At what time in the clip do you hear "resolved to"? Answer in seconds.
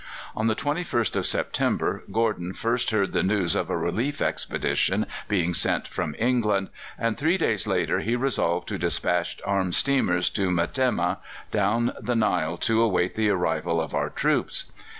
8.15-8.79